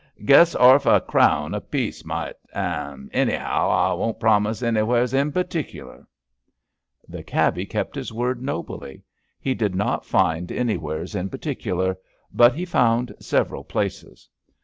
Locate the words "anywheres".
4.63-5.13, 10.51-11.13